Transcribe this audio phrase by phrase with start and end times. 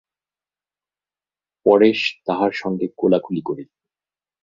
[1.65, 3.77] পরেশ তাহার সঙ্গে কোলাকুলি করিলেন।